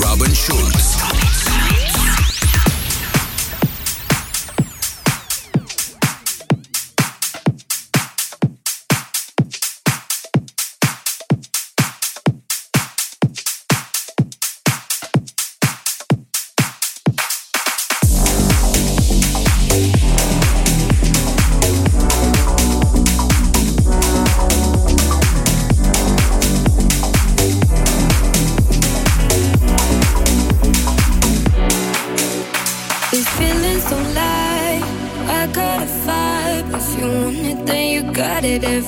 Robin 0.00 0.34
Schulz. 0.34 0.97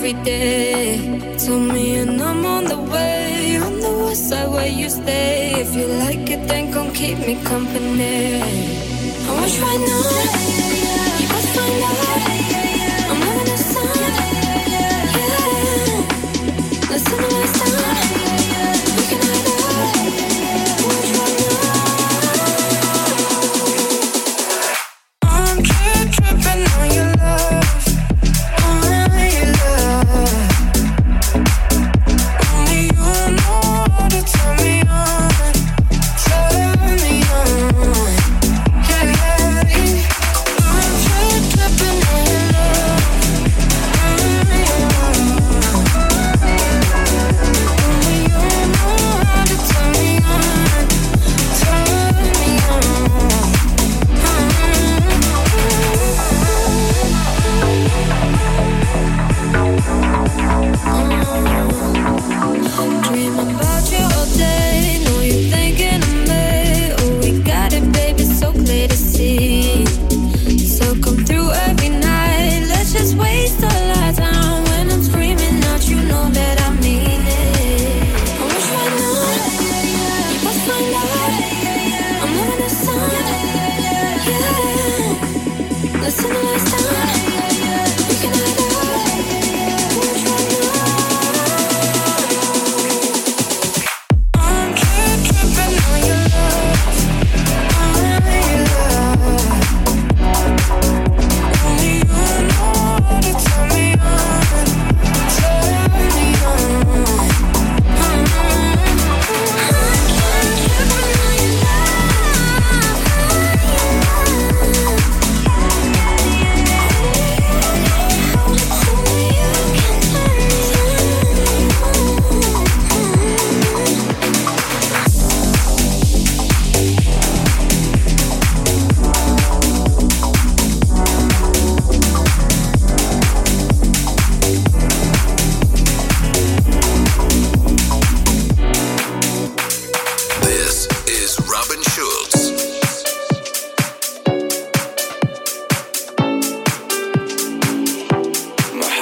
every 0.00 0.24
day. 0.24 0.96
Told 1.36 1.74
me 1.74 1.96
and 1.96 2.22
I'm 2.22 2.46
on 2.46 2.64
the 2.64 2.78
way. 2.78 3.58
On 3.58 3.80
the 3.80 3.92
west 4.04 4.30
side 4.30 4.48
where 4.48 4.66
you 4.66 4.88
stay. 4.88 5.52
If 5.60 5.74
you 5.76 5.86
like 6.04 6.30
it, 6.30 6.48
then 6.48 6.72
come 6.72 6.90
keep 6.94 7.18
me 7.18 7.34
company. 7.44 8.40
I 9.28 9.40
wish 9.42 9.58
right 9.60 9.80
now. 9.88 10.29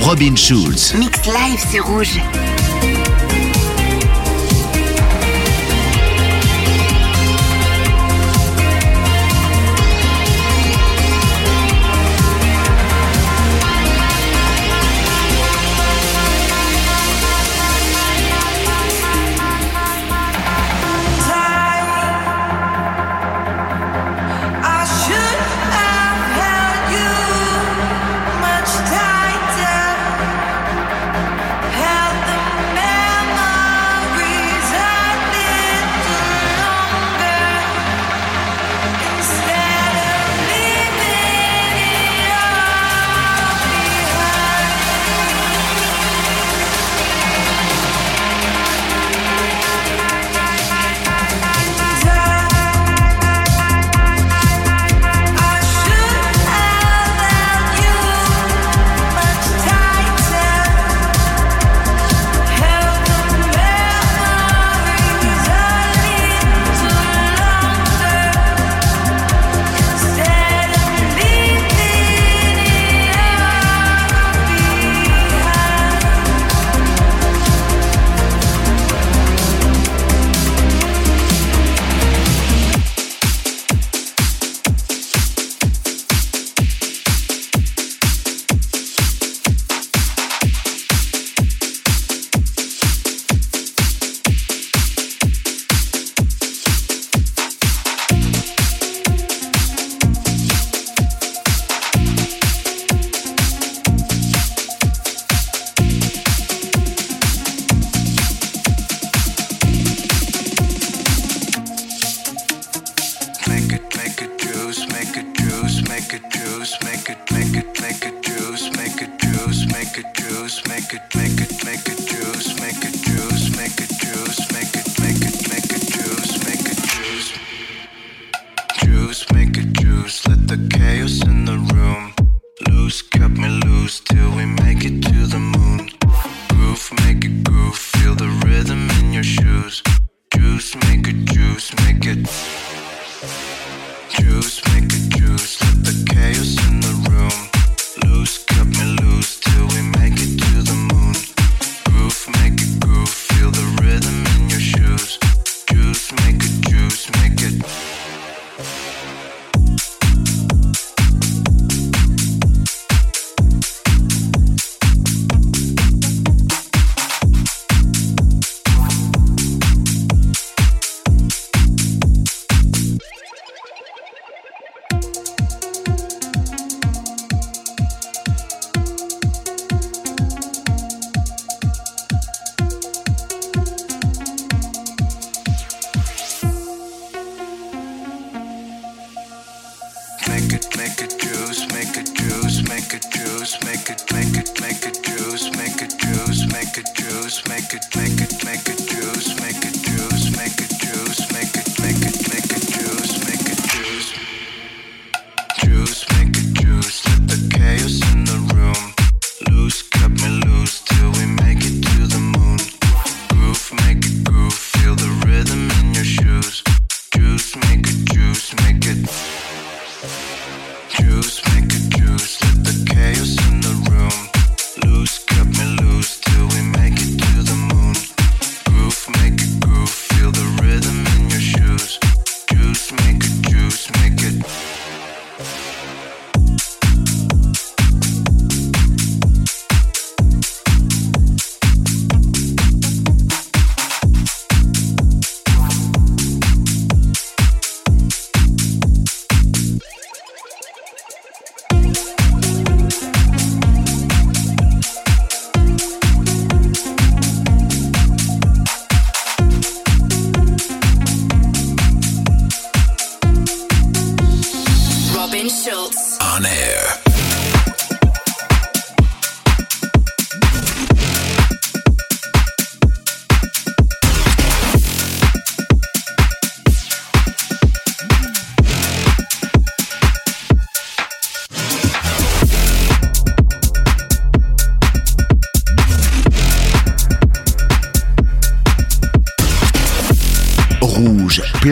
Robin 0.00 0.34
Schulz. 0.36 0.94
Mix 0.94 1.26
live, 1.26 1.62
c'est 1.70 1.80
rouge. 1.80 2.18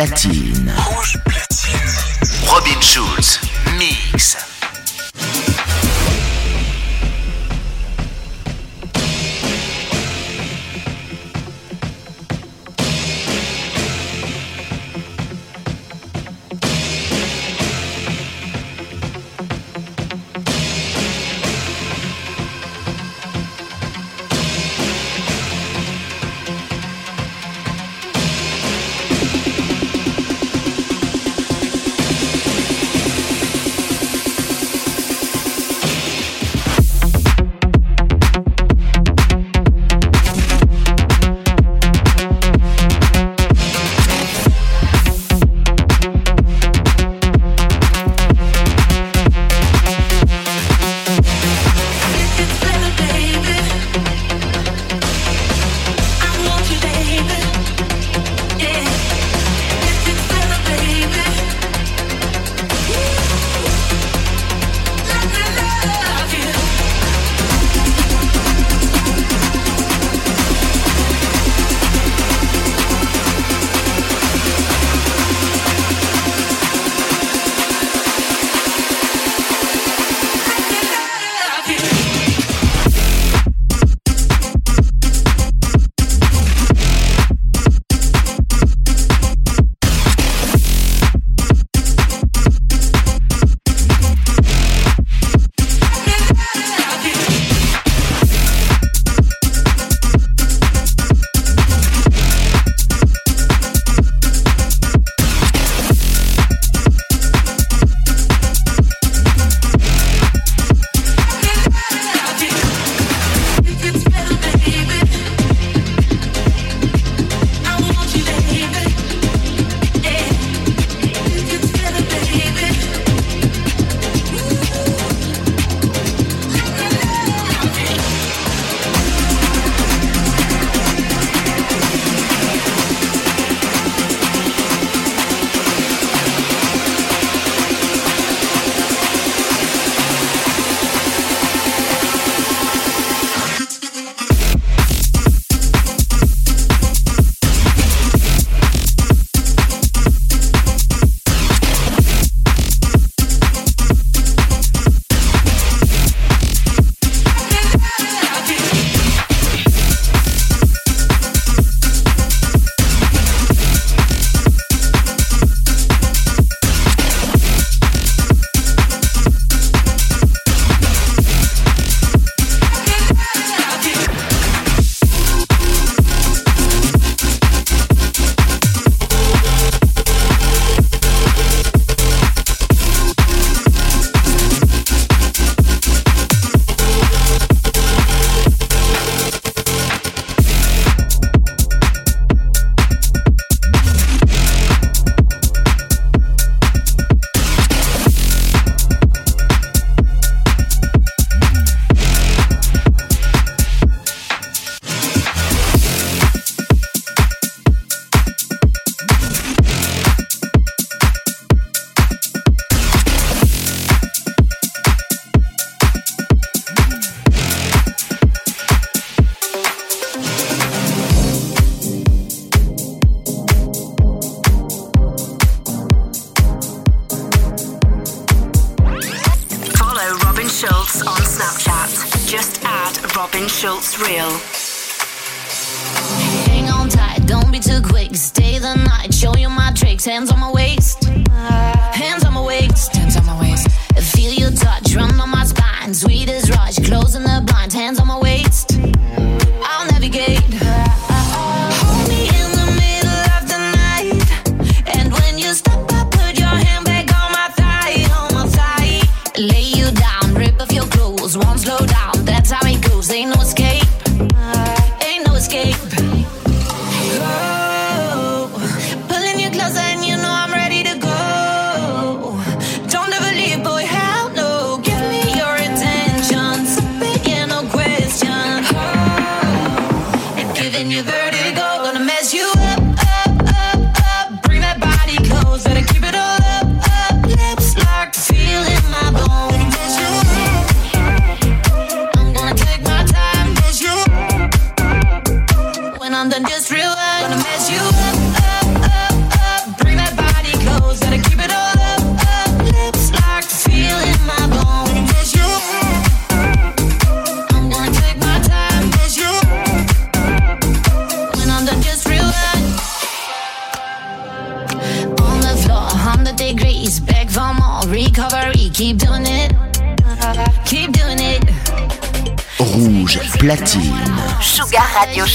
Platine. 0.00 0.59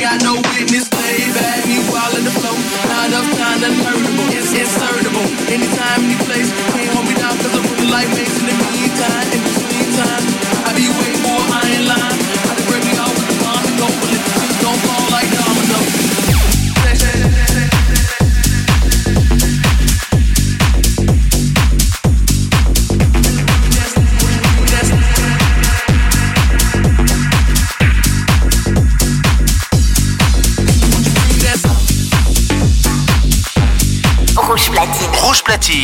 got 0.00 0.22
no 0.24 0.34
witness, 0.56 0.88
baby. 0.88 1.28
Me 1.68 1.76
while 1.92 2.16
in 2.16 2.24
the 2.24 2.32
flow, 2.32 2.56
not 2.88 3.12
enough 3.12 3.28
time, 3.36 3.60
unlearnable. 3.60 4.32
It's 4.32 4.50
insertable. 4.56 5.28
Anytime, 5.52 6.00
any 6.08 6.16
place, 6.24 6.48
can't 6.72 6.90
hold 6.96 7.06
me 7.06 7.14
down, 7.14 7.36
cause 7.36 7.52
I'm 7.52 7.62
with 7.68 7.78
the 7.78 7.88
light 7.92 8.08
waves 8.16 8.40
in 8.40 8.46
the 8.48 8.56
meantime. 8.72 9.28
In 9.36 9.40
between 9.44 9.88
time, 10.00 10.24
I 10.64 10.70
be 10.72 10.88
way 10.88 11.12
more, 11.20 11.44
I 11.52 11.60
ain't 11.68 11.86
lying. 11.86 12.19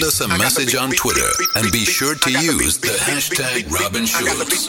send 0.00 0.30
us 0.32 0.34
a 0.34 0.38
message 0.38 0.74
on 0.74 0.90
Twitter 0.90 1.28
and 1.56 1.70
be 1.72 1.84
sure 1.84 2.14
to 2.14 2.30
use 2.30 2.78
the 2.78 2.88
hashtag 2.88 3.70
Robin 3.70 4.06
Schultz. 4.06 4.68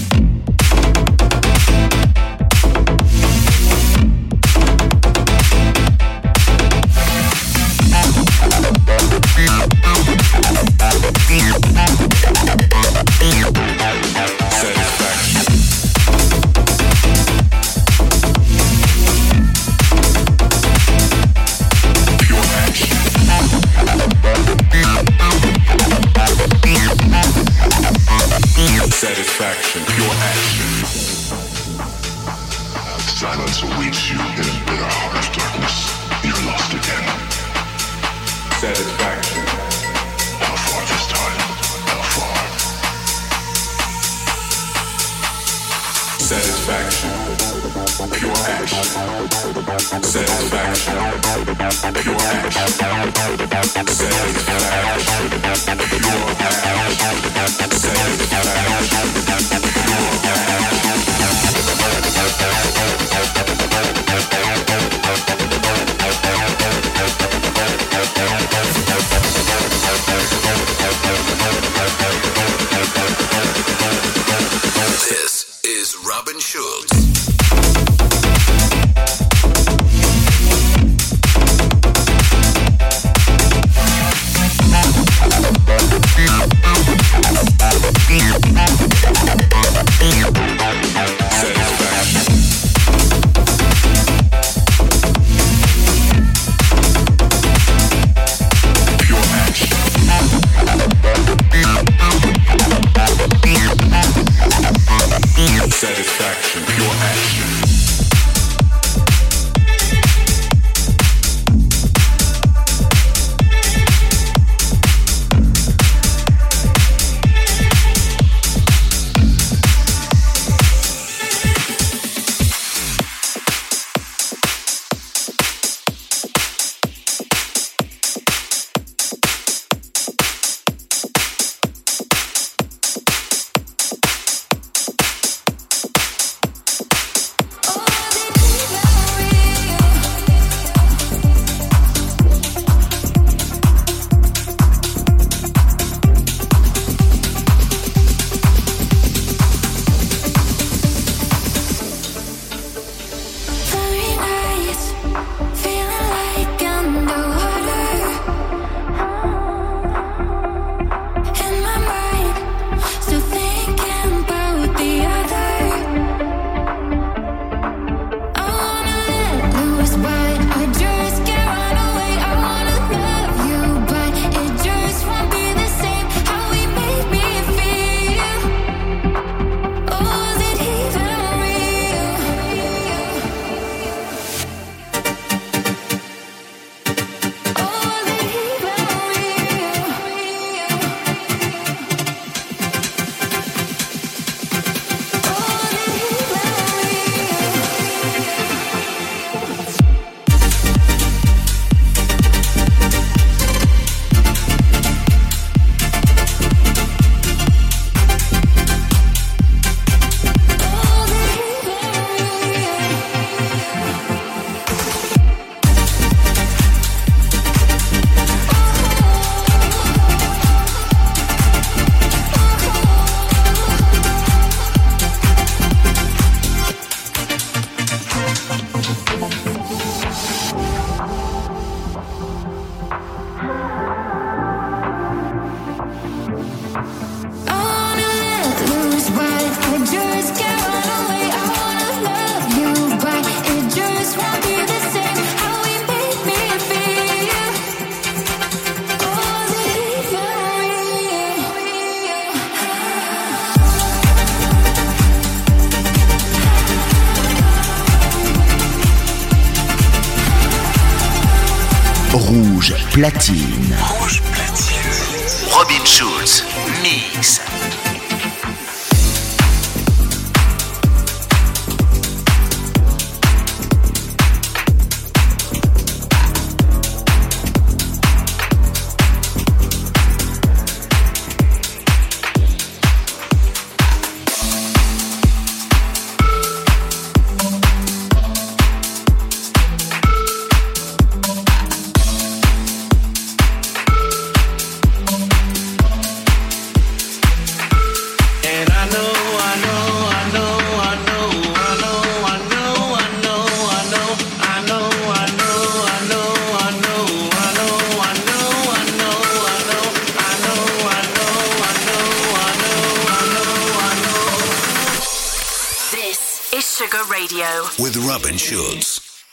Robin 318.31 318.37
Schulz. 318.37 319.23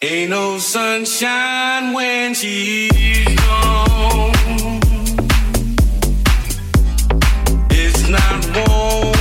Ain't 0.00 0.30
no 0.30 0.58
sunshine 0.58 1.92
when 1.92 2.34
she's 2.34 3.34
gone. 3.34 4.32
It's 7.70 8.08
not 8.08 8.68
warm. 8.68 9.13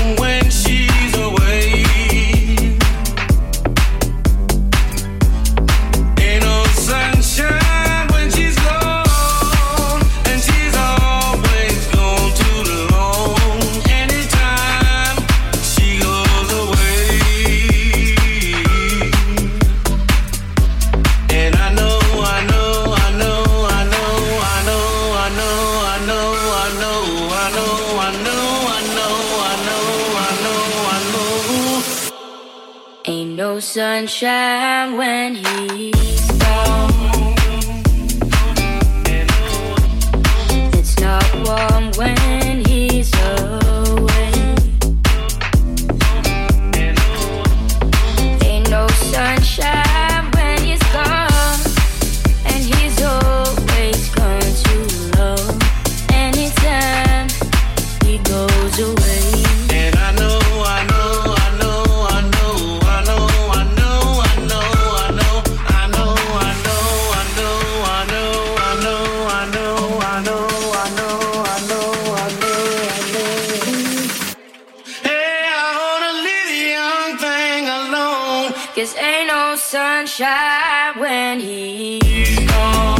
no 79.34 79.56
sunshine 79.56 81.00
when 81.00 81.40
he's 81.40 82.40
gone. 82.52 82.93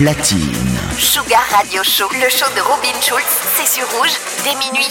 platine. 0.00 0.40
Sugar 0.96 1.44
Radio 1.50 1.82
Show, 1.82 2.08
le 2.14 2.30
show 2.30 2.48
de 2.56 2.62
Robin 2.62 2.98
Schulz, 3.02 3.22
c'est 3.54 3.66
rouge, 3.82 4.16
dès 4.44 4.54
minuit. 4.54 4.88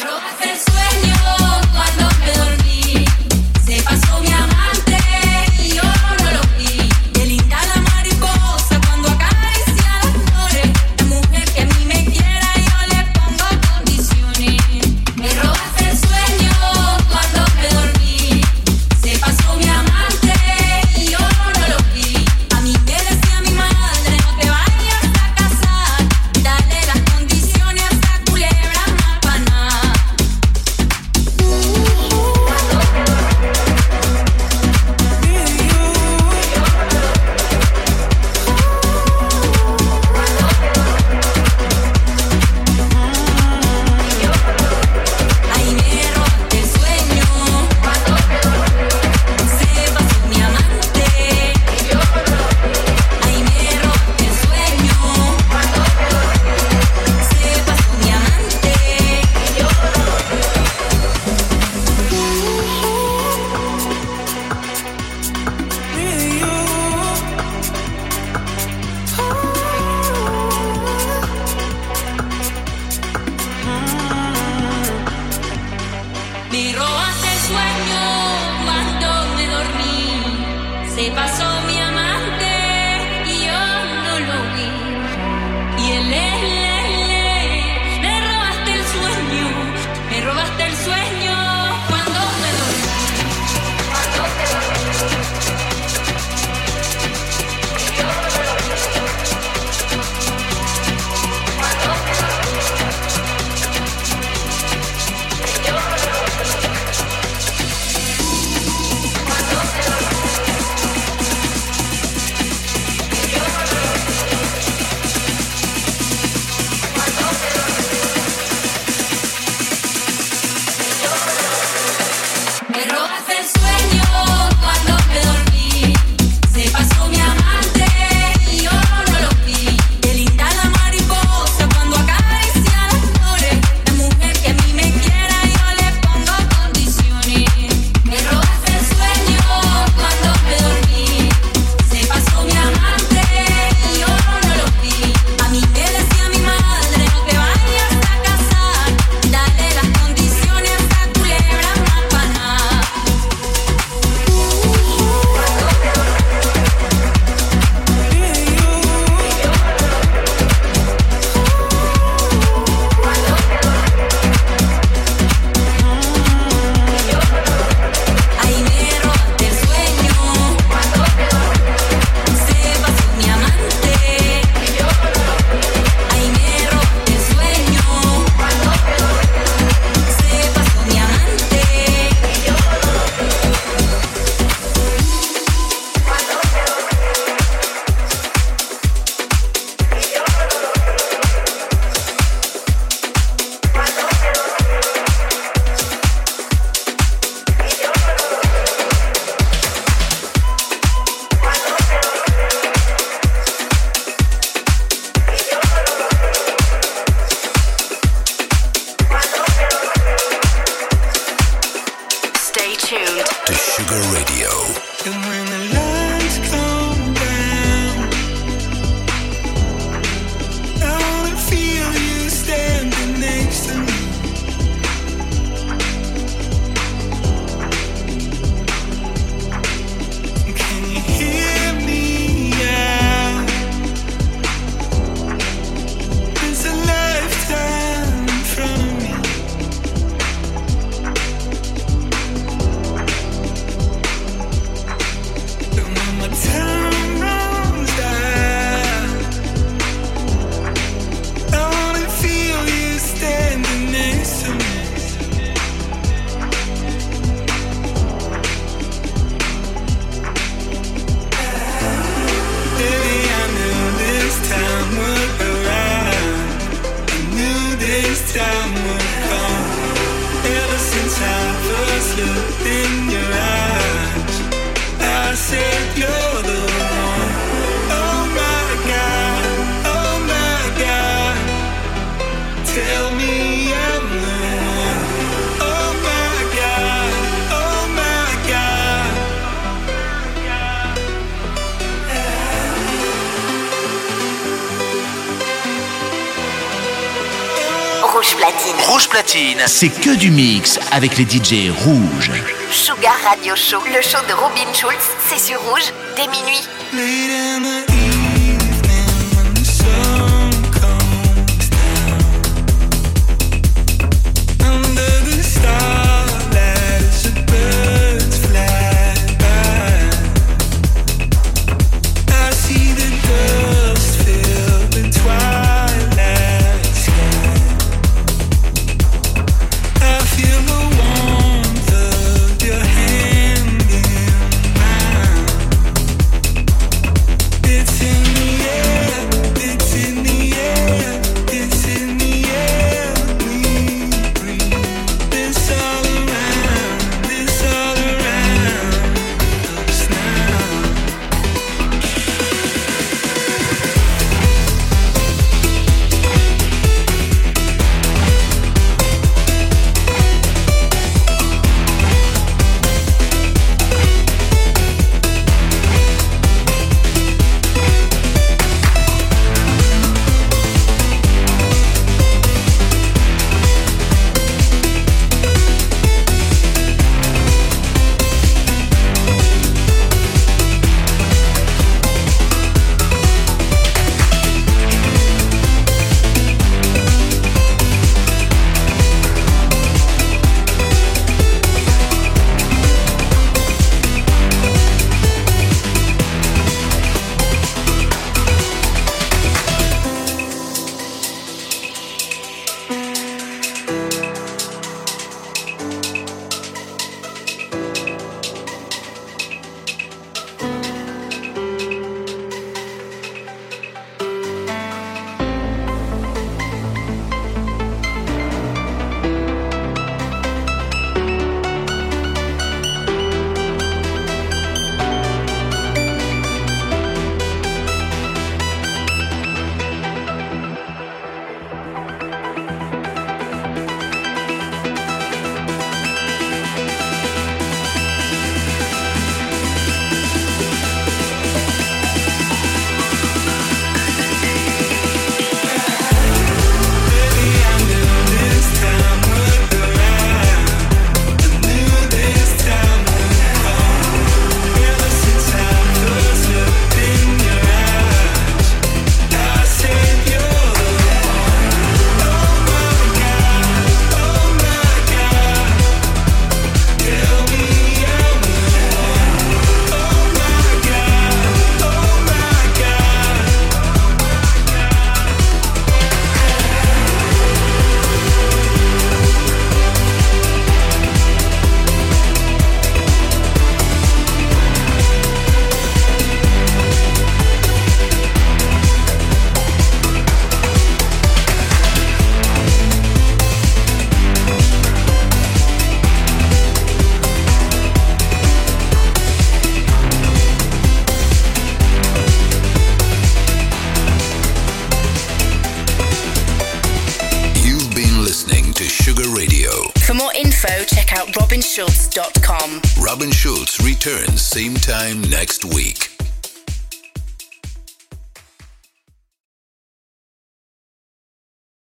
Rouge 298.20 298.36
Platine. 298.36 298.76
Rouge 298.90 299.08
Platine. 299.08 299.62
C'est 299.66 299.88
que 299.88 300.14
du 300.14 300.30
mix 300.30 300.78
avec 300.92 301.18
les 301.18 301.24
DJ 301.24 301.72
rouges. 301.72 302.32
Sugar 302.70 303.16
Radio 303.24 303.56
Show. 303.56 303.82
Le 303.86 304.02
show 304.02 304.18
de 304.28 304.34
Robin 304.34 304.74
Schulz. 304.74 305.00
C'est 305.30 305.40
sur 305.40 305.58
Rouge 305.62 305.94
dès 306.18 306.28
minuit. 306.28 306.68